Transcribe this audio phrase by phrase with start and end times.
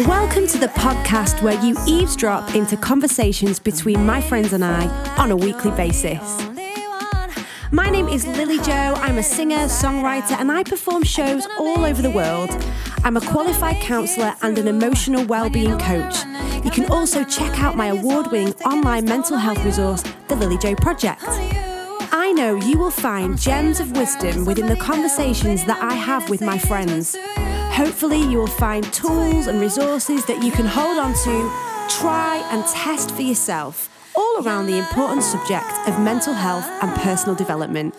[0.00, 5.30] Welcome to the podcast where you eavesdrop into conversations between my friends and I on
[5.30, 6.44] a weekly basis.
[7.70, 8.72] My name is Lily Jo.
[8.96, 12.50] I'm a singer, songwriter, and I perform shows all over the world.
[13.04, 16.16] I'm a qualified counsellor and an emotional well-being coach.
[16.64, 21.22] You can also check out my award-winning online mental health resource, the Lily Jo Project.
[21.22, 26.40] I know you will find gems of wisdom within the conversations that I have with
[26.40, 27.16] my friends.
[27.74, 31.50] Hopefully, you will find tools and resources that you can hold on to,
[31.88, 37.34] try and test for yourself, all around the important subject of mental health and personal
[37.34, 37.92] development.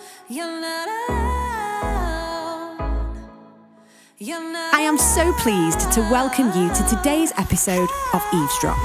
[4.72, 8.78] I am so pleased to welcome you to today's episode of Eavesdrop.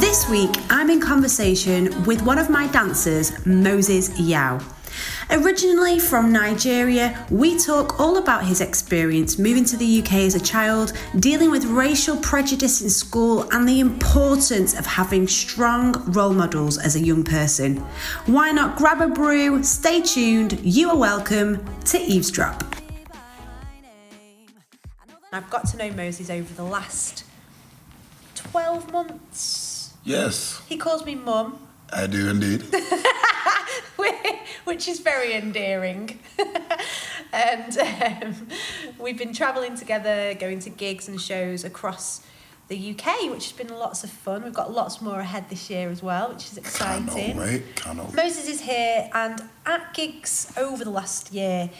[0.00, 4.58] This week, I'm in conversation with one of my dancers, Moses Yao.
[5.30, 10.40] Originally from Nigeria, we talk all about his experience moving to the UK as a
[10.40, 16.78] child, dealing with racial prejudice in school, and the importance of having strong role models
[16.78, 17.76] as a young person.
[18.26, 22.64] Why not grab a brew, stay tuned, you are welcome to Eavesdrop.
[25.34, 27.24] I've got to know Moses over the last
[28.34, 29.94] 12 months.
[30.04, 31.58] Yes, He calls me mum.
[31.90, 32.64] I do indeed.
[34.64, 36.18] which is very endearing.
[37.32, 38.46] and um,
[38.98, 42.24] we've been travelling together, going to gigs and shows across
[42.68, 44.44] the UK, which has been lots of fun.
[44.44, 47.62] We've got lots more ahead this year as well, which is exciting.
[47.74, 48.14] Cannot.
[48.14, 51.70] Moses is here, and at gigs over the last year,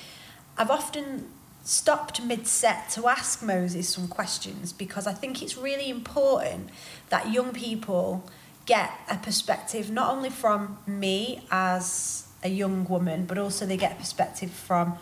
[0.58, 1.28] I've often
[1.64, 6.70] stopped mid set to ask Moses some questions because I think it's really important
[7.08, 8.28] that young people
[8.67, 13.98] get a perspective not only from me as a young woman, but also they get
[13.98, 14.98] perspective from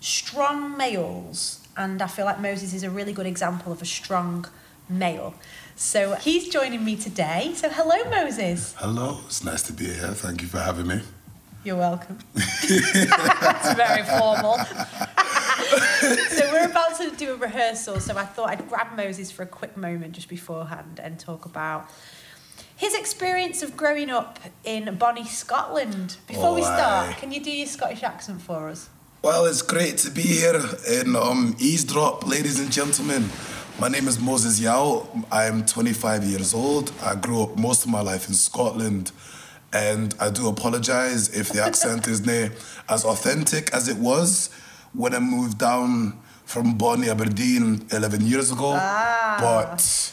[0.00, 1.66] strong males.
[1.76, 4.46] And I feel like Moses is a really good example of a strong
[4.88, 5.34] male.
[5.76, 7.52] So he's joining me today.
[7.54, 8.74] So hello, Moses.
[8.78, 10.12] Hello, it's nice to be here.
[10.12, 11.02] Thank you for having me.
[11.64, 12.18] You're welcome.
[12.34, 14.58] That's very formal.
[16.28, 19.46] so we're about to do a rehearsal, so I thought I'd grab Moses for a
[19.46, 21.90] quick moment just beforehand and talk about
[22.78, 26.16] his experience of growing up in Bonnie, Scotland.
[26.28, 27.12] Before we Oh, start, aye.
[27.20, 28.88] can you do your Scottish accent for us?
[29.20, 33.28] Well, it's great to be here in um, Eavesdrop, ladies and gentlemen.
[33.80, 35.08] My name is Moses Yao.
[35.30, 36.92] I'm 25 years old.
[37.02, 39.10] I grew up most of my life in Scotland.
[39.72, 42.52] And I do apologize if the accent is not
[42.88, 44.50] as authentic as it was
[44.94, 48.72] when I moved down from Bonnie, Aberdeen 11 years ago.
[49.40, 50.12] But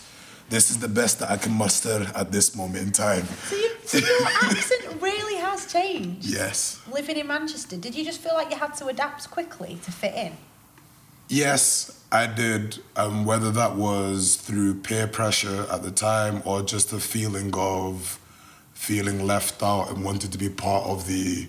[0.50, 3.26] this is the best that I can muster at this moment in time.
[3.26, 6.26] So, you, so your accent really has changed.
[6.26, 6.82] Yes.
[6.92, 10.14] Living in Manchester, did you just feel like you had to adapt quickly to fit
[10.14, 10.34] in?
[11.28, 12.80] Yes, I did.
[12.96, 18.20] Um, whether that was through peer pressure at the time or just a feeling of
[18.74, 21.48] feeling left out and wanting to be part of the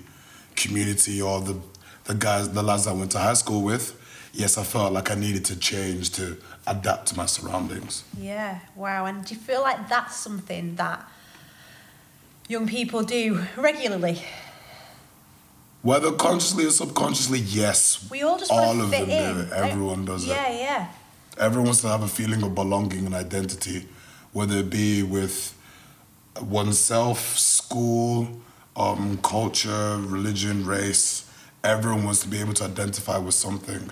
[0.54, 1.60] community or the
[2.04, 4.00] the guys, the lads I went to high school with.
[4.32, 8.04] Yes, I felt like I needed to change to adapt to my surroundings.
[8.18, 9.06] Yeah, wow.
[9.06, 11.08] And do you feel like that's something that
[12.48, 14.22] young people do regularly?
[15.82, 18.08] Whether consciously or subconsciously, yes.
[18.10, 19.34] We all just all want to of fit them in.
[19.34, 19.52] do it.
[19.52, 20.60] Everyone does yeah, it.
[20.60, 20.88] Yeah,
[21.38, 23.86] Everyone wants to have a feeling of belonging and identity,
[24.32, 25.54] whether it be with
[26.40, 28.28] oneself, school,
[28.76, 31.30] um, culture, religion, race.
[31.62, 33.90] Everyone wants to be able to identify with something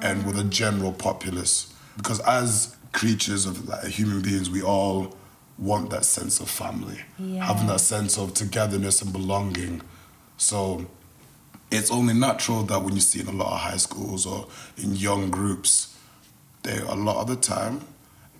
[0.00, 1.72] and with a general populace.
[1.96, 5.16] Because as creatures of like, human beings, we all
[5.58, 7.44] want that sense of family, Yeah.
[7.44, 9.80] having that sense of togetherness and belonging.
[10.36, 10.86] So
[11.70, 14.94] it's only natural that when you see in a lot of high schools or in
[14.96, 15.94] young groups,
[16.62, 17.80] they a lot of the time,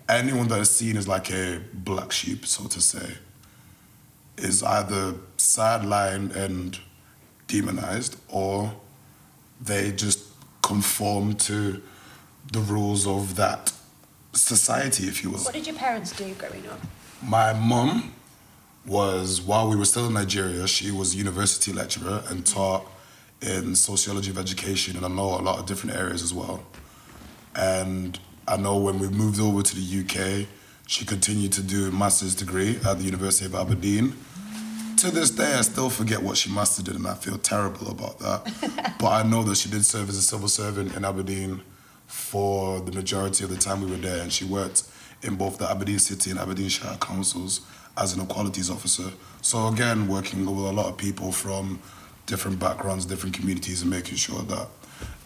[0.07, 3.17] anyone that is seen as like a black sheep, so to say,
[4.37, 6.79] is either sidelined and
[7.47, 8.73] demonized or
[9.59, 10.19] they just
[10.61, 11.81] conform to
[12.51, 13.73] the rules of that
[14.33, 15.39] society, if you will.
[15.39, 16.79] What did your parents do growing up?
[17.21, 18.13] My mum
[18.85, 22.55] was, while we were still in Nigeria, she was a university lecturer and mm-hmm.
[22.55, 22.91] taught
[23.41, 26.63] in sociology of education, and I know a lot of different areas as well.
[27.55, 30.47] And I know when we moved over to the UK,
[30.87, 34.13] she continued to do a master's degree at the University of Aberdeen.
[34.13, 34.97] Mm.
[35.01, 38.19] To this day, I still forget what she mastered in, and I feel terrible about
[38.19, 38.95] that.
[38.99, 41.61] but I know that she did serve as a civil servant in Aberdeen
[42.07, 44.83] for the majority of the time we were there, and she worked
[45.21, 47.61] in both the Aberdeen City and Aberdeenshire councils
[47.97, 49.11] as an equalities officer.
[49.41, 51.79] So again, working with a lot of people from
[52.25, 54.67] different backgrounds, different communities, and making sure that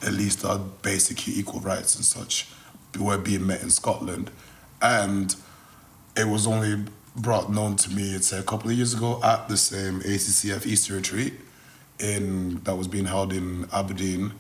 [0.02, 2.48] at least our basic equal rights and such
[3.00, 4.32] were being met in Scotland,
[4.82, 5.36] and
[6.18, 6.84] it was only
[7.16, 10.96] brought known to me, it's a couple of years ago at the same ACCF Easter
[10.96, 11.34] retreat
[12.00, 14.34] in that was being held in Aberdeen.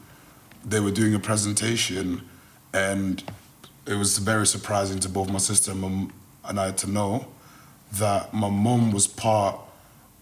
[0.65, 2.21] They were doing a presentation,
[2.73, 3.23] and
[3.85, 6.11] it was very surprising to both my sister and,
[6.43, 7.27] I to know
[7.93, 9.59] that my mum was part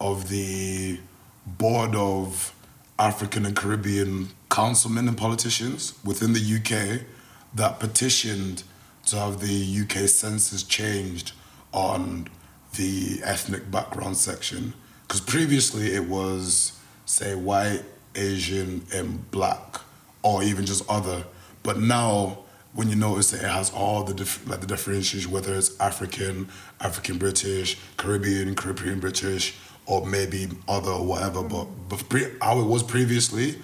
[0.00, 0.98] of the
[1.46, 2.54] board of
[2.98, 7.06] African and Caribbean councilmen and politicians within the UK
[7.54, 8.64] that petitioned
[9.06, 11.32] to have the UK census changed
[11.72, 12.28] on
[12.76, 14.74] the ethnic background section.
[15.02, 17.82] Because previously it was, say, white,
[18.14, 19.80] Asian, and black,
[20.22, 21.24] or even just other.
[21.62, 22.38] But now,
[22.72, 26.48] when you notice that it has all the diff- like the differentiation, whether it's African,
[26.80, 31.42] African British, Caribbean, Caribbean British, or maybe other or whatever.
[31.42, 33.56] But, but pre- how it was previously,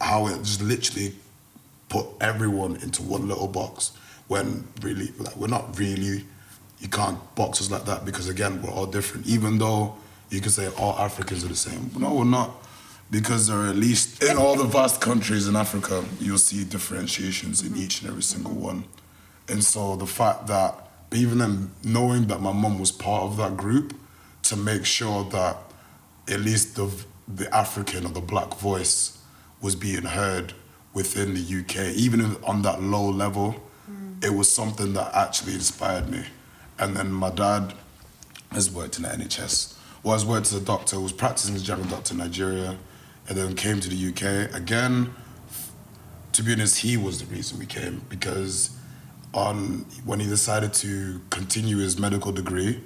[0.00, 1.14] how it just literally
[1.88, 3.92] put everyone into one little box
[4.28, 6.24] when really like we're not really
[6.80, 9.94] you can't box us like that because again we're all different even though
[10.30, 12.50] you can say all africans are the same no we're not
[13.12, 17.62] because there are at least in all the vast countries in africa you'll see differentiations
[17.62, 18.84] in each and every single one
[19.48, 20.74] and so the fact that
[21.12, 23.94] even then knowing that my mum was part of that group
[24.42, 25.56] to make sure that
[26.28, 26.90] at least the
[27.28, 29.22] the african or the black voice
[29.62, 30.52] was being heard
[30.92, 33.54] within the UK, even on that low level,
[33.90, 34.22] mm.
[34.24, 36.24] it was something that actually inspired me.
[36.78, 37.72] And then my dad
[38.50, 39.74] has worked in the NHS.
[40.02, 42.76] Well, has worked as a doctor, was practicing as a general doctor in Nigeria,
[43.28, 44.54] and then came to the UK.
[44.54, 45.14] Again,
[46.32, 48.70] to be honest, he was the reason we came because
[49.34, 52.82] on when he decided to continue his medical degree,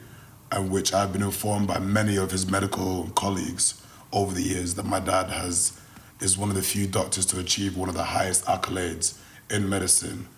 [0.53, 4.87] and which I've been informed by many of his medical colleagues over the years that
[4.87, 5.79] my dad has
[6.21, 9.19] is one of the few doctors to achieve one of the highest accolades
[9.51, 10.29] in medicine,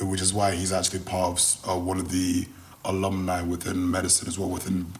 [0.00, 1.32] which is why he's actually part
[1.64, 2.46] of uh, one of the
[2.84, 4.92] alumni within medicine as well within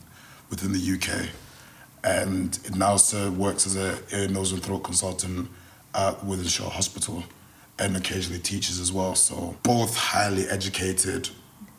[0.50, 1.28] within the UK,
[2.04, 5.48] and now sir works as a ear, nose, and throat consultant
[5.94, 7.24] at Wythenshawe Hospital,
[7.78, 9.14] and occasionally teaches as well.
[9.14, 11.30] So both highly educated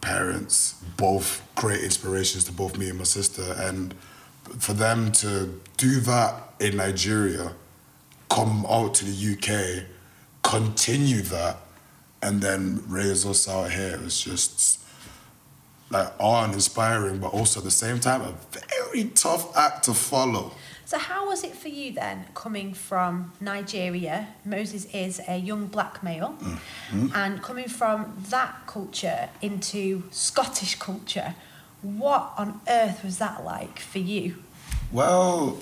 [0.01, 3.93] parents, both great inspirations to both me and my sister, and
[4.59, 7.53] for them to do that in Nigeria
[8.29, 9.85] come out to the UK,
[10.43, 11.57] continue that,
[12.21, 13.99] and then raise us out here.
[14.03, 14.81] It's just
[15.89, 20.51] like awe inspiring, but also at the same time a very tough act to follow.
[20.87, 24.27] So, how was it for you then, coming from Nigeria?
[24.45, 27.07] Moses is a young black male, mm-hmm.
[27.15, 31.33] and coming from that culture into Scottish culture.
[31.81, 34.43] What on earth was that like for you?
[34.91, 35.57] Well,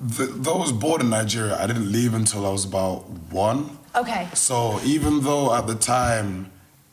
[0.00, 3.78] the, was born in Nigeria, I didn't leave until I was about one.
[3.94, 4.28] Okay.
[4.34, 6.50] So even though at the time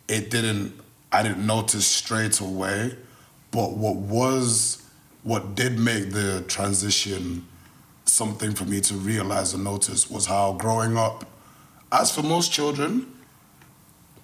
[0.08, 0.74] it didn't,
[1.14, 2.98] I didn't notice straight away,
[3.52, 4.82] but what was,
[5.22, 7.48] what did make the transition
[8.06, 11.26] something for me to realize and notice was how growing up,
[11.92, 13.14] as for most children,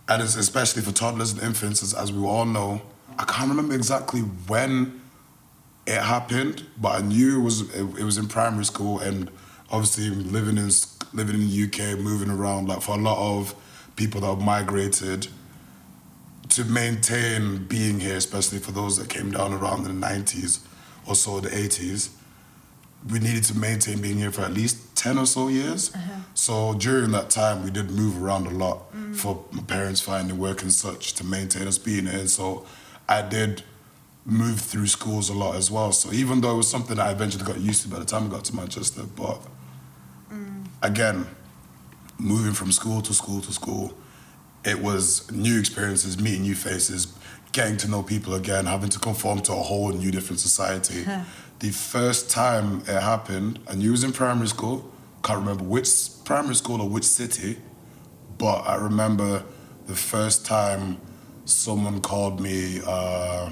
[0.07, 2.81] and especially for toddlers and infants, as, as we all know,
[3.19, 4.99] I can't remember exactly when
[5.85, 9.29] it happened, but I knew it was it, it, was in primary school, and
[9.69, 10.69] obviously living in
[11.13, 12.67] living in the UK, moving around.
[12.69, 13.53] Like for a lot of
[13.95, 15.27] people that have migrated,
[16.59, 20.59] to maintain being here, especially for those that came down around the nineties
[21.07, 22.09] or so, the eighties,
[23.09, 25.95] we needed to maintain being here for at least ten or so years.
[25.95, 26.19] Uh-huh.
[26.33, 29.15] So during that time, we did move around a lot mm.
[29.15, 32.27] for my parents finding work and such to maintain us being here.
[32.27, 32.65] So
[33.07, 33.63] I did
[34.25, 35.93] move through schools a lot as well.
[35.93, 38.25] So even though it was something that I eventually got used to by the time
[38.25, 39.39] I got to Manchester, but
[40.29, 40.65] mm.
[40.81, 41.25] again,
[42.17, 43.93] moving from school to school to school,
[44.63, 47.13] it was new experiences, meeting new faces,
[47.51, 51.05] getting to know people again, having to conform to a whole new different society.
[51.59, 54.91] the first time it happened, and you was in primary school,
[55.23, 55.89] can't remember which
[56.23, 57.57] primary school or which city,
[58.37, 59.43] but I remember
[59.87, 60.99] the first time
[61.45, 62.81] someone called me.
[62.85, 63.51] Uh,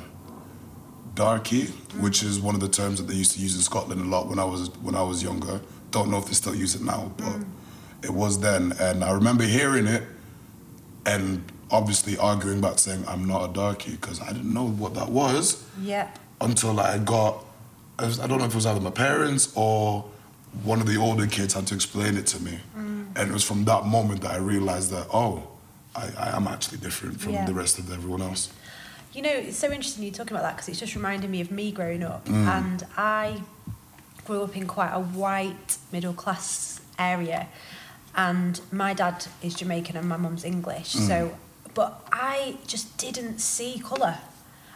[1.18, 1.66] darkie,
[2.00, 4.28] which is one of the terms that they used to use in Scotland a lot
[4.28, 5.60] when I was when I was younger.
[5.90, 7.46] Don't know if they still use it now, but mm.
[8.04, 8.74] it was then.
[8.80, 10.04] And I remember hearing it
[11.08, 15.10] and obviously arguing about saying I'm not a darkie because I didn't know what that
[15.10, 15.64] was.
[16.40, 17.44] Until I got,
[17.98, 20.06] I don't know if it was either my parents or
[20.64, 22.60] one of the older kids had to explain it to me.
[22.78, 23.08] Mm.
[23.16, 25.48] And it was from that moment that I realized that, oh,
[25.96, 27.46] I, I am actually different from yeah.
[27.46, 28.52] the rest of everyone else.
[29.14, 31.50] You know, it's so interesting you talking about that because it's just reminding me of
[31.50, 32.26] me growing up.
[32.26, 32.48] Mm.
[32.48, 33.42] And I
[34.26, 37.48] grew up in quite a white middle class area.
[38.18, 40.96] And my dad is Jamaican and my mum's English.
[40.96, 41.08] Mm.
[41.08, 41.38] So
[41.74, 44.18] but I just didn't see colour.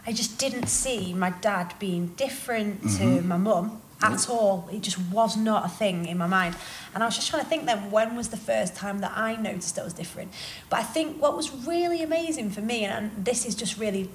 [0.05, 3.15] I just didn't see my dad being different Mm-hmm.
[3.17, 4.69] to my mum at all.
[4.71, 6.55] It just was not a thing in my mind.
[6.93, 9.35] And I was just trying to think then when was the first time that I
[9.35, 10.31] noticed it was different.
[10.69, 14.09] But I think what was really amazing for me, and, and this is just really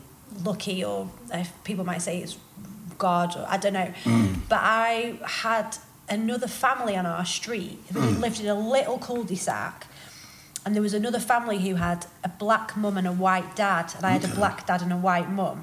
[0.45, 2.37] lucky, or if people might say it's
[2.99, 3.93] God, or I don't know,
[4.49, 5.77] but I had
[6.09, 8.21] another family on our street who hmm.
[8.21, 9.87] lived in a little cul-de-sac.
[10.65, 14.05] And there was another family who had a black mum and a white dad, and
[14.05, 15.63] I had a black dad and a white mum.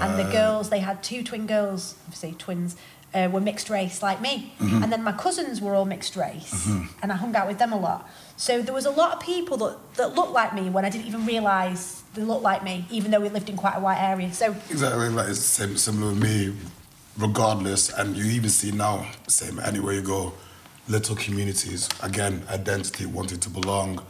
[0.00, 2.76] And the girls, they had two twin girls, obviously twins,
[3.14, 4.52] uh, were mixed race like me.
[4.58, 4.82] Mm-hmm.
[4.82, 6.86] And then my cousins were all mixed race, mm-hmm.
[7.00, 8.08] and I hung out with them a lot.
[8.36, 11.06] So there was a lot of people that, that looked like me when I didn't
[11.06, 14.32] even realise they looked like me, even though we lived in quite a white area.
[14.32, 16.54] So Exactly, like it's same, similar with me,
[17.20, 17.90] regardless.
[17.90, 20.32] And you even see now, same anywhere you go,
[20.88, 21.88] little communities.
[22.02, 24.02] Again, identity, wanting to belong.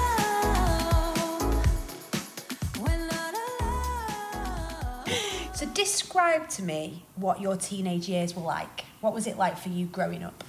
[5.53, 8.86] So, describe to me what your teenage years were like.
[9.01, 10.44] What was it like for you growing up?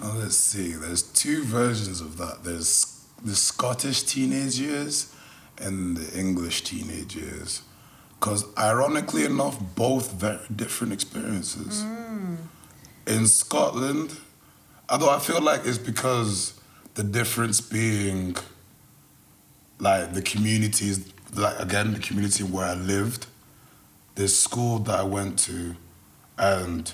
[0.00, 0.72] Now let's see.
[0.72, 2.44] There's two versions of that.
[2.44, 5.14] There's the Scottish teenage years
[5.58, 7.62] and the English teenage years.
[8.18, 11.82] Because ironically enough, both very different experiences.
[11.82, 12.36] Mm.
[13.06, 14.14] In Scotland,
[14.88, 16.60] although I feel like it's because
[16.94, 18.36] the difference being
[19.78, 23.26] like the communities, like again, the community where I lived,
[24.16, 25.76] the school that I went to,
[26.36, 26.92] and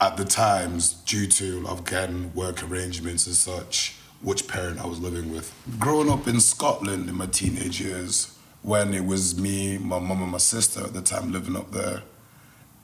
[0.00, 5.32] at the times, due to again work arrangements and such, which parent I was living
[5.32, 5.54] with.
[5.78, 10.32] Growing up in Scotland in my teenage years, when it was me, my mum, and
[10.32, 12.02] my sister at the time living up there,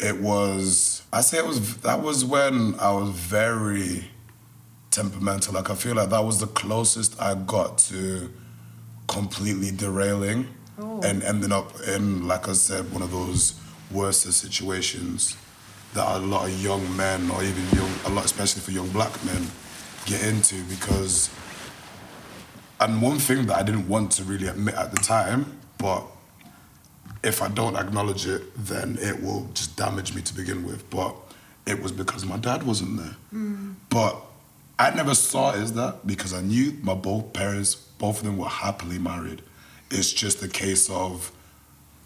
[0.00, 4.10] it was I say it was that was when I was very
[4.90, 5.54] temperamental.
[5.54, 8.30] Like I feel like that was the closest I got to
[9.06, 10.46] completely derailing
[10.78, 11.00] oh.
[11.02, 13.60] and ending up in, like I said, one of those
[13.90, 15.36] worst situations
[15.92, 19.12] that a lot of young men or even young, a lot, especially for young black
[19.24, 19.46] men,
[20.06, 21.30] get into because.
[22.80, 26.04] And one thing that I didn't want to really admit at the time, but
[27.22, 30.88] if I don't acknowledge it, then it will just damage me to begin with.
[30.90, 31.14] But
[31.66, 33.16] it was because my dad wasn't there.
[33.30, 33.72] Hmm.
[33.88, 34.20] But
[34.78, 38.36] I never saw it as that because I knew my both parents, both of them
[38.36, 39.42] were happily married.
[39.90, 41.30] It's just a case of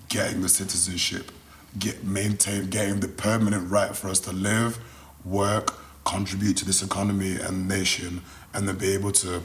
[0.08, 1.32] getting the citizenship,
[1.78, 4.78] get maintain, getting the permanent right for us to live,
[5.24, 5.77] work,
[6.08, 8.22] contribute to this economy and nation,
[8.54, 9.42] and then be able to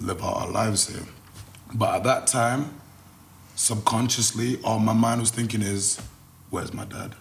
[0.00, 1.06] live out our lives here.
[1.74, 2.74] But at that time,
[3.56, 5.98] subconsciously, all my mind was thinking is,
[6.50, 7.14] where's my dad?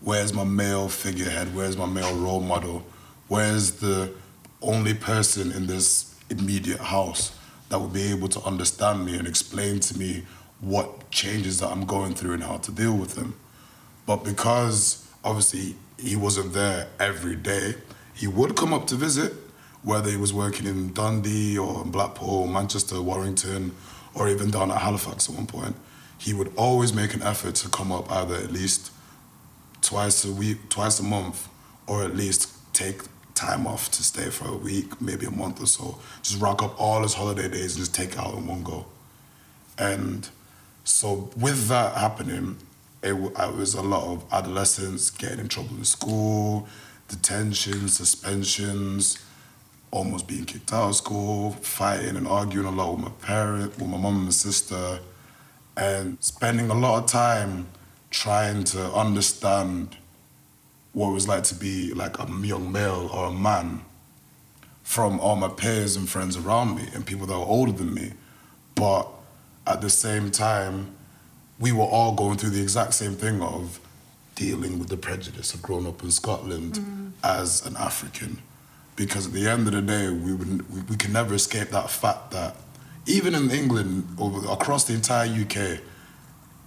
[0.00, 1.54] Where's my male figurehead?
[1.54, 2.84] Where's my male role model?
[3.28, 4.12] Where's the
[4.60, 7.34] only person in this immediate house
[7.70, 10.24] that would be able to understand me and explain to me
[10.60, 13.36] what changes that I'm going through and how to deal with them?
[14.04, 17.74] But because obviously he wasn't there every day,
[18.14, 19.32] he would come up to visit,
[19.82, 23.74] whether he was working in Dundee or in Blackpool, Manchester, Warrington,
[24.14, 25.76] or even down at Halifax at one point.
[26.18, 28.92] He would always make an effort to come up either at least
[29.82, 31.48] twice a week, twice a month,
[31.86, 33.02] or at least take
[33.34, 35.98] time off to stay for a week, maybe a month or so.
[36.22, 38.86] Just rock up all his holiday days and just take out in one go.
[39.76, 40.28] And
[40.84, 42.56] so with that happening,
[43.02, 46.68] it, it was a lot of adolescents getting in trouble in school,
[47.08, 49.18] detention, suspensions,
[49.90, 53.88] almost being kicked out of school, fighting and arguing a lot with my parent, with
[53.88, 54.98] my mum and my sister,
[55.76, 57.66] and spending a lot of time
[58.10, 59.96] trying to understand
[60.92, 63.80] what it was like to be like a young male or a man
[64.84, 68.12] from all my peers and friends around me and people that were older than me.
[68.74, 69.08] But
[69.66, 70.94] at the same time,
[71.58, 73.80] we were all going through the exact same thing of
[74.34, 78.38] dealing with the prejudice of growing up in Scotland as an African.
[78.96, 82.30] Because at the end of the day, we, we, we can never escape that fact
[82.30, 82.56] that
[83.06, 85.80] even in England, over, across the entire UK,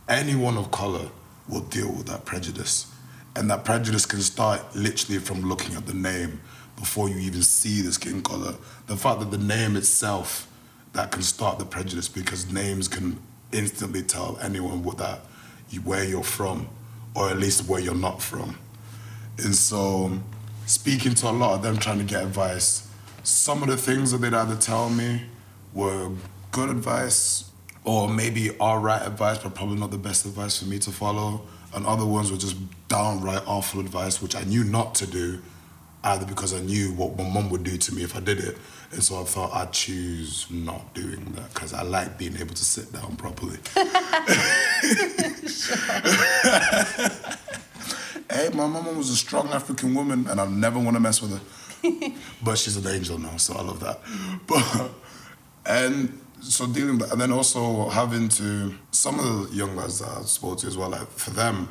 [0.10, 1.10] anyone of color
[1.48, 2.92] will deal with that prejudice.
[3.36, 6.42] And that prejudice can start literally from looking at the name,
[6.76, 8.56] before you even see the skin color.
[8.86, 10.48] The fact that the name itself
[10.94, 13.20] that can start the prejudice because names can
[13.52, 15.22] instantly tell anyone what that
[15.84, 16.70] where you're from,
[17.18, 18.56] or at least where you're not from.
[19.44, 20.20] And so,
[20.68, 22.88] speaking to a lot of them, trying to get advice,
[23.24, 25.24] some of the things that they'd either tell me
[25.74, 26.12] were
[26.52, 27.50] good advice
[27.84, 31.42] or maybe all right advice, but probably not the best advice for me to follow.
[31.74, 32.56] And other ones were just
[32.88, 35.42] downright awful advice, which I knew not to do,
[36.04, 38.58] either because I knew what my mum would do to me if I did it.
[38.92, 42.66] And so I thought I'd choose not doing that because I like being able to
[42.66, 43.58] sit down properly.
[48.32, 51.32] hey, my mama was a strong African woman, and I never want to mess with
[51.32, 52.12] her.
[52.44, 54.00] but she's an angel now, so I love that.
[54.46, 54.92] But
[55.66, 60.10] and so dealing with, and then also having to some of the young lads that
[60.10, 60.90] I spoke to as well.
[60.90, 61.70] Like for them,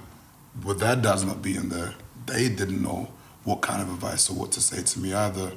[0.65, 1.95] with their dads not being there,
[2.27, 3.09] they didn't know
[3.45, 5.53] what kind of advice or what to say to me either.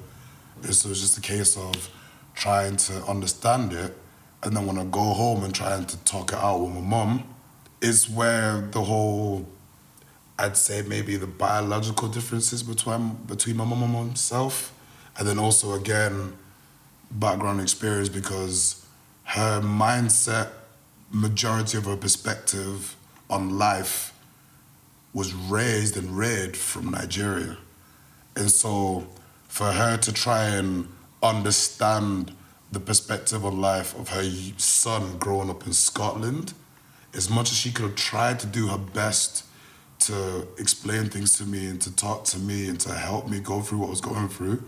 [0.64, 1.90] It was just a case of
[2.36, 3.98] trying to understand it,
[4.44, 7.24] and then when I go home and trying to talk it out with my mum,
[7.82, 9.48] is where the whole
[10.38, 14.74] I'd say maybe the biological differences between between my mum and myself,
[15.18, 16.34] and then also again
[17.12, 18.86] background experience because
[19.24, 20.50] her mindset,
[21.12, 22.96] majority of her perspective
[23.30, 24.14] on life
[25.14, 27.58] was raised and reared from Nigeria.
[28.36, 29.08] And so
[29.50, 30.88] for her to try and
[31.22, 32.34] understand
[32.72, 34.24] the perspective on life of her
[34.58, 36.54] son growing up in Scotland,
[37.14, 39.44] as much as she could have tried to do her best
[40.00, 43.60] to explain things to me and to talk to me and to help me go
[43.60, 44.64] through what I was going through,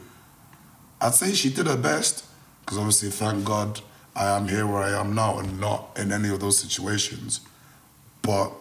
[1.00, 2.26] I'd say she did her best.
[2.60, 3.80] Because obviously, thank God,
[4.16, 7.42] I am here where I am now and not in any of those situations.
[8.22, 8.52] But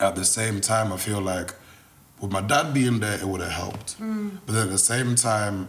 [0.00, 1.54] at the same time, I feel like
[2.24, 4.00] with my dad being there, it would have helped.
[4.00, 4.38] Mm.
[4.46, 5.68] But then at the same time,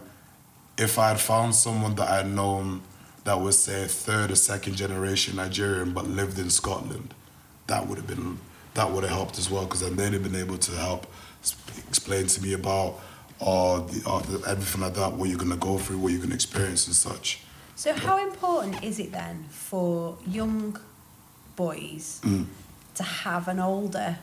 [0.78, 2.80] if I had found someone that I'd known
[3.24, 7.12] that was, say, third or second generation Nigerian but lived in Scotland,
[7.66, 8.38] that would have been
[8.74, 11.06] that would have helped as well because then they'd have been able to help
[11.88, 13.00] explain to me about
[13.38, 16.86] all the, the, everything like that, what you're gonna go through, what you're gonna experience
[16.86, 17.40] and such.
[17.74, 20.78] So, how important is it then for young
[21.54, 22.46] boys Mm.
[22.94, 24.18] to have an older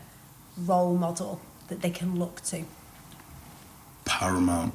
[0.57, 2.65] role model that they can look to?
[4.05, 4.73] paramount,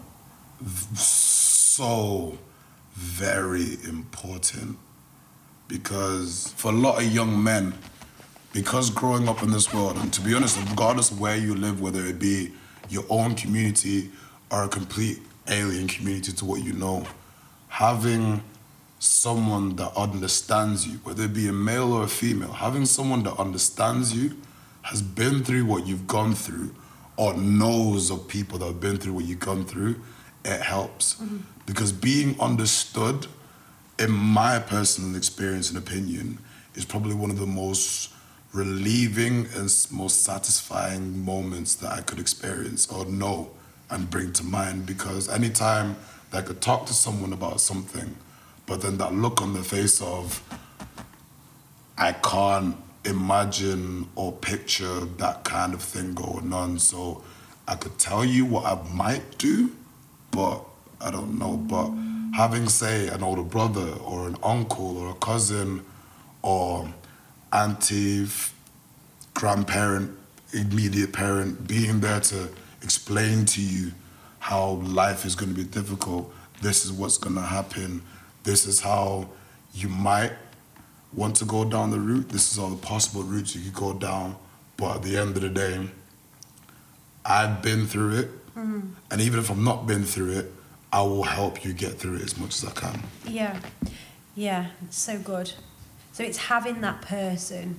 [0.94, 2.38] so
[2.94, 4.76] very important
[5.68, 7.74] because for a lot of young men,
[8.52, 11.80] because growing up in this world, and to be honest, regardless of where you live,
[11.80, 12.52] whether it be
[12.88, 14.10] your own community
[14.50, 17.06] or a complete alien community to what you know,
[17.68, 18.42] having
[18.98, 23.38] someone that understands you, whether it be a male or a female, having someone that
[23.38, 24.36] understands you,
[24.82, 26.74] has been through what you've gone through,
[27.16, 29.96] or knows of people that have been through what you've gone through,
[30.44, 31.16] it helps.
[31.16, 31.38] Mm-hmm.
[31.66, 33.26] Because being understood,
[33.98, 36.38] in my personal experience and opinion,
[36.74, 38.12] is probably one of the most
[38.52, 43.50] relieving and most satisfying moments that I could experience or know
[43.90, 44.86] and bring to mind.
[44.86, 45.96] Because anytime
[46.30, 48.16] that I could talk to someone about something,
[48.66, 50.42] but then that look on the face of,
[51.96, 52.76] I can't
[53.08, 56.78] imagine or picture that kind of thing going on.
[56.78, 57.22] So
[57.66, 59.72] I could tell you what I might do,
[60.30, 60.64] but
[61.00, 61.56] I don't know.
[61.56, 61.90] But
[62.34, 65.84] having, say, an older brother or an uncle or a cousin
[66.42, 66.92] or
[67.52, 68.26] auntie,
[69.34, 70.16] grandparent,
[70.52, 72.48] immediate parent being there to
[72.82, 73.92] explain to you
[74.38, 78.02] how life is going to be difficult, this is what's going to happen,
[78.44, 79.28] this is how
[79.74, 80.32] you might
[81.12, 82.28] want to go down the route.
[82.28, 84.36] This is all the possible routes you could go down.
[84.76, 85.88] But at the end of the day,
[87.24, 88.30] I've been through it.
[88.56, 90.52] And even if I've not been through it,
[90.92, 93.02] I will help you get through it as much as I can.
[93.24, 93.60] Yeah,
[94.34, 95.52] yeah, so good.
[96.12, 97.78] So it's having that person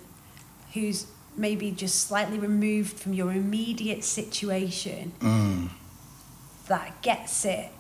[0.74, 5.70] who's maybe just slightly removed from your immediate situation Mm.
[6.70, 7.72] that gets it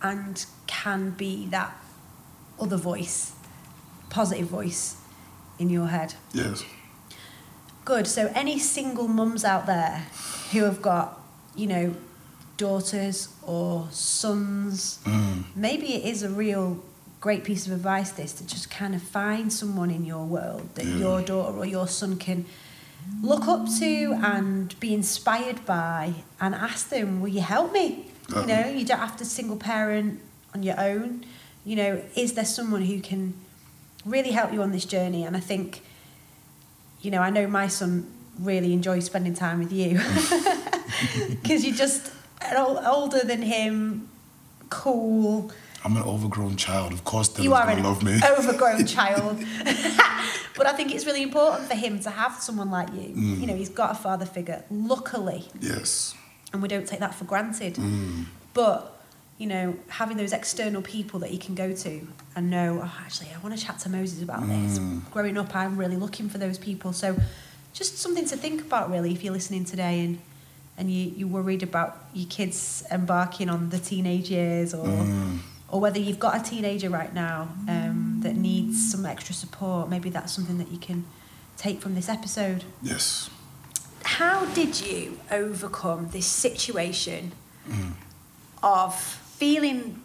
[0.00, 1.72] and can be that
[2.60, 3.32] other voice,
[4.14, 4.96] positive voice
[5.58, 6.14] in your head.
[6.32, 6.64] Yes.
[7.84, 8.06] Good.
[8.06, 10.06] So any single mums out there
[10.52, 11.20] who have got,
[11.56, 11.94] you know,
[12.56, 15.44] daughters or sons, Mm.
[15.56, 16.78] maybe it is a real
[17.20, 20.84] great piece of advice this to just kind of find someone in your world that
[20.86, 20.96] Yeah.
[21.04, 22.44] your daughter or your son can
[23.22, 27.86] look up to and be inspired by and ask them, will you help me?
[28.28, 30.20] You know, you don't have to single parent
[30.54, 31.24] on your own.
[31.64, 33.34] You know, is there someone who can
[34.04, 35.24] really help you on this journey?
[35.24, 35.82] And I think,
[37.00, 39.98] you know, I know my son really enjoys spending time with you
[41.30, 42.12] because you're just
[42.56, 44.08] older than him,
[44.70, 45.50] cool.
[45.84, 46.92] I'm an overgrown child.
[46.92, 48.18] Of course, Dylan's You are gonna an love me.
[48.38, 49.38] overgrown child.
[50.56, 53.14] but I think it's really important for him to have someone like you.
[53.14, 53.40] Mm.
[53.40, 56.14] You know, he's got a father figure, luckily, Yes.
[56.52, 57.74] and we don't take that for granted.
[57.74, 58.24] Mm.
[58.54, 58.93] But,
[59.38, 63.30] you know, having those external people that you can go to and know, oh, actually,
[63.34, 64.78] I want to chat to Moses about this.
[64.78, 65.10] Mm.
[65.10, 66.92] Growing up, I'm really looking for those people.
[66.92, 67.16] So,
[67.72, 70.18] just something to think about, really, if you're listening today and
[70.76, 75.38] and you, you're worried about your kids embarking on the teenage years or Mm.
[75.68, 80.10] or whether you've got a teenager right now um, that needs some extra support, maybe
[80.10, 81.04] that's something that you can
[81.56, 82.64] take from this episode.
[82.82, 83.30] Yes.
[84.04, 87.32] How did you overcome this situation
[88.62, 90.02] of feeling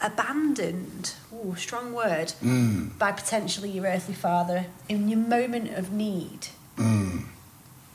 [0.00, 1.14] abandoned?
[1.32, 2.34] Ooh, strong word.
[2.42, 2.98] Mm.
[2.98, 6.48] By potentially your earthly father in your moment of need.
[6.76, 7.24] Mm.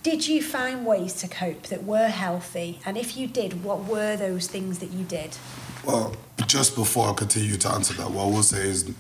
[0.04, 2.80] Did you find ways to cope that were healthy?
[2.86, 5.38] And if you did, what were those things that you did?
[5.86, 6.16] Well,
[6.48, 8.92] just before I continue to answer that, what I will say is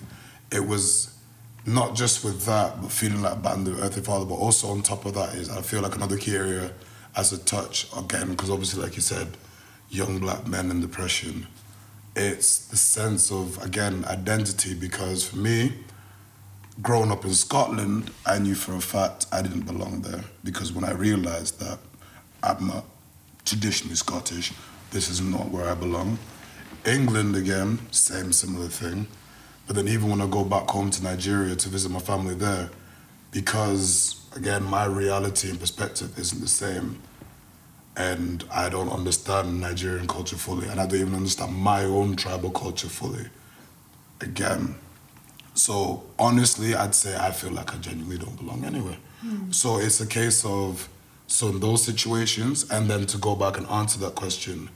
[0.52, 1.18] it was
[1.66, 5.14] not just with that, but feeling like abandoned earthly father, but also on top of
[5.16, 6.72] that is I feel like another key area
[7.16, 9.28] as a touch, again, because obviously, like you said,
[9.90, 11.48] young black men and depression,
[12.16, 15.74] it's the sense of, again, identity, because for me,
[16.82, 20.84] growing up in Scotland, I knew for a fact I didn't belong there because when
[20.84, 21.80] I realized that
[22.42, 22.72] I'm
[23.46, 24.54] traditionally Scottish,
[24.92, 26.18] this is not where I belong.
[26.86, 29.08] England again, same similar thing.
[29.68, 32.70] But then even when I go back home to Nigeria to visit my family there,
[33.32, 37.02] because again my reality and perspective isn't the same,
[37.98, 42.52] and I don't understand Nigerian culture fully, and I don't even understand my own tribal
[42.52, 43.26] culture fully.
[44.22, 44.76] Again,
[45.54, 48.98] so honestly, I'd say I feel like I genuinely don't belong anywhere.
[49.22, 49.52] Hmm.
[49.52, 50.88] So it's a case of
[51.28, 54.70] so in those situations, and then to go back and answer that question,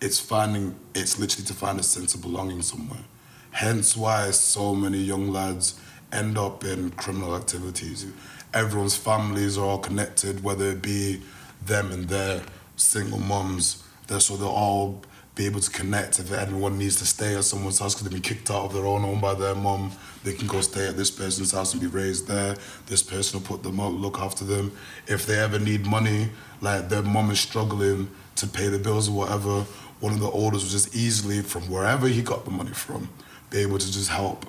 [0.00, 3.04] it's finding it's literally to find a sense of belonging somewhere.
[3.52, 5.78] Hence why so many young lads
[6.12, 8.06] end up in criminal activities.
[8.54, 11.22] Everyone's families are all connected, whether it be
[11.66, 12.42] them and their
[12.76, 13.82] single moms.
[14.06, 15.02] They're, so they'll all
[15.34, 16.18] be able to connect.
[16.18, 18.84] If anyone needs to stay at someone's house because they've been kicked out of their
[18.84, 19.92] own home by their mom,
[20.24, 22.56] they can go stay at this person's house and be raised there.
[22.86, 24.72] This person will put them up, look after them.
[25.06, 26.28] If they ever need money,
[26.60, 29.64] like their mom is struggling to pay the bills or whatever,
[30.00, 33.08] one of the oldest was just easily from wherever he got the money from,
[33.50, 34.46] be able to just help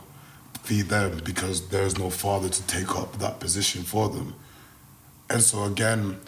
[0.64, 4.34] feed them because there's no father to take up that position for them.
[5.30, 6.20] And so again,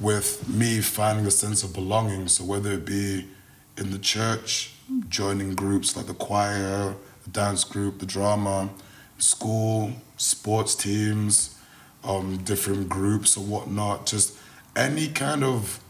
[0.00, 3.28] with me finding a sense of belonging, so whether it be
[3.76, 4.72] in the church,
[5.08, 8.70] joining groups like the choir, the dance group, the drama,
[9.18, 11.56] school, sports teams,
[12.02, 14.36] um, different groups or whatnot, just
[14.74, 15.80] any kind of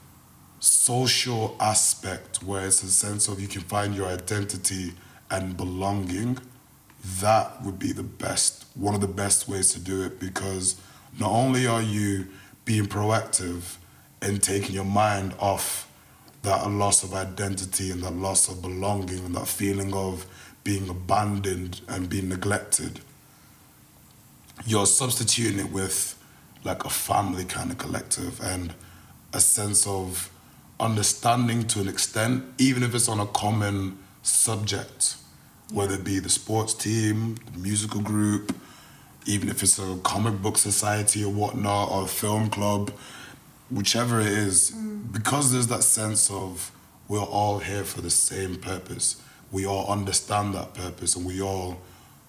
[0.58, 4.92] social aspect where it's a sense of you can find your identity
[5.30, 6.36] and belonging,
[7.20, 10.74] that would be the best, one of the best ways to do it because
[11.18, 12.26] not only are you
[12.64, 13.76] being proactive
[14.22, 15.90] and taking your mind off
[16.42, 20.26] that loss of identity and that loss of belonging and that feeling of
[20.64, 23.00] being abandoned and being neglected,
[24.66, 26.16] you're substituting it with
[26.64, 28.74] like a family kind of collective and
[29.32, 30.30] a sense of
[30.78, 35.16] understanding to an extent, even if it's on a common subject,
[35.72, 38.54] whether it be the sports team, the musical group,
[39.26, 42.90] even if it's a comic book society or whatnot, or a film club,
[43.70, 44.70] whichever it is,
[45.12, 46.70] because there's that sense of
[47.08, 49.20] we're all here for the same purpose.
[49.52, 51.78] We all understand that purpose and we all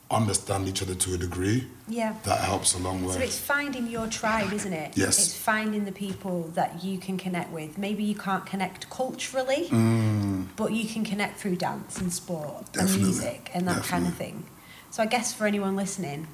[0.09, 1.67] understand each other to a degree.
[1.87, 2.15] Yeah.
[2.23, 3.13] That helps a long way.
[3.13, 4.97] So it's finding your tribe, isn't it?
[4.97, 5.19] Yes.
[5.19, 7.77] It's finding the people that you can connect with.
[7.77, 10.47] Maybe you can't connect culturally, Mm.
[10.57, 12.93] but you can connect through dance and sport Definitely.
[12.95, 14.45] and music and that kind of thing.
[14.89, 16.27] So I guess for anyone listening,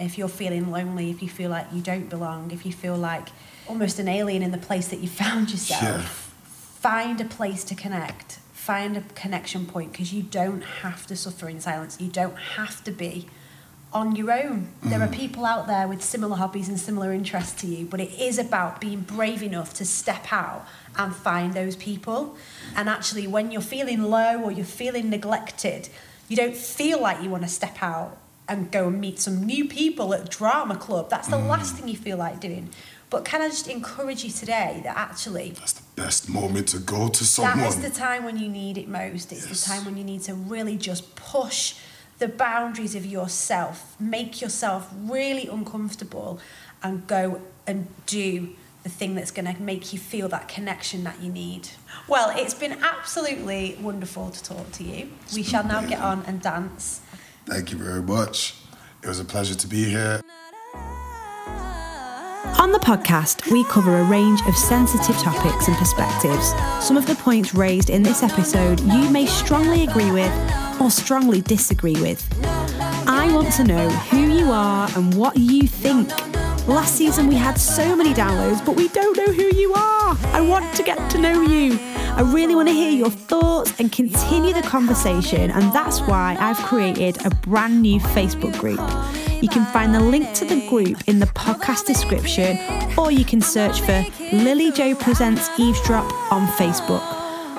[0.00, 3.28] if you're feeling lonely, if you feel like you don't belong, if you feel like
[3.72, 6.02] almost an alien in the place that you found yourself, Yeah.
[6.90, 8.38] find a place to connect.
[8.52, 11.96] Find a connection point because you don't have to suffer in silence.
[11.98, 13.26] You don't have to be
[13.94, 14.68] on your own.
[14.82, 15.12] There are mm.
[15.22, 18.80] people out there with similar hobbies and similar interests to you, but it is about
[18.80, 22.36] being brave enough to step out and find those people.
[22.76, 25.88] And actually, when you're feeling low or you're feeling neglected,
[26.28, 29.66] you don't feel like you want to step out and go and meet some new
[29.66, 31.08] people at drama club.
[31.08, 31.78] That's the last mm.
[31.78, 32.70] thing you feel like doing.
[33.12, 37.08] But can I just encourage you today that actually That's the best moment to go
[37.10, 37.58] to someone.
[37.58, 39.30] that is the time when you need it most.
[39.32, 39.60] It's Yes.
[39.64, 41.74] the time when you need to really just push
[42.20, 46.40] the boundaries of yourself, make yourself really uncomfortable,
[46.82, 51.20] and go and do the thing that's going to make you feel that connection that
[51.20, 51.68] you need.
[52.08, 55.10] Well, it's been absolutely wonderful to talk to you.
[55.34, 57.02] We shall now get on and dance.
[57.44, 58.54] Thank you very much.
[59.02, 60.21] It was a pleasure to be here.
[62.62, 66.54] On the podcast, we cover a range of sensitive topics and perspectives.
[66.78, 70.30] Some of the points raised in this episode you may strongly agree with
[70.80, 72.24] or strongly disagree with.
[73.08, 76.08] I want to know who you are and what you think.
[76.68, 80.16] Last season we had so many downloads, but we don't know who you are.
[80.26, 81.76] I want to get to know you.
[82.14, 86.58] I really want to hear your thoughts and continue the conversation, and that's why I've
[86.58, 88.78] created a brand new Facebook group.
[89.42, 92.56] You can find the link to the group in the podcast description,
[92.96, 97.02] or you can search for Lily Jo Presents Eavesdrop on Facebook.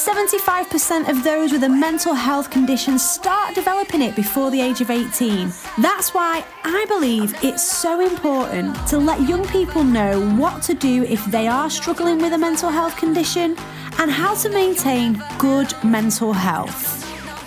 [0.07, 4.89] 75% of those with a mental health condition start developing it before the age of
[4.89, 5.51] 18.
[5.79, 11.03] That's why I believe it's so important to let young people know what to do
[11.03, 13.57] if they are struggling with a mental health condition
[13.99, 17.03] and how to maintain good mental health.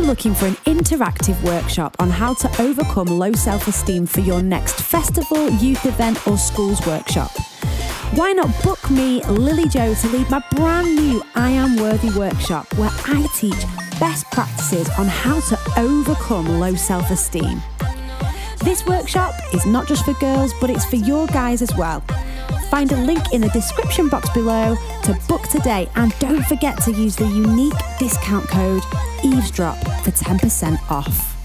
[0.08, 4.80] Looking for an interactive workshop on how to overcome low self esteem for your next
[4.80, 7.30] festival, youth event, or schools workshop?
[8.14, 12.72] Why not book me, Lily Jo, to lead my brand new I Am Worthy workshop
[12.78, 13.62] where I teach
[14.00, 17.60] best practices on how to overcome low self esteem?
[18.60, 22.00] This workshop is not just for girls, but it's for your guys as well.
[22.70, 26.92] Find a link in the description box below to book today and don't forget to
[26.92, 28.82] use the unique discount code
[29.22, 31.37] EAVESDROP for 10% off.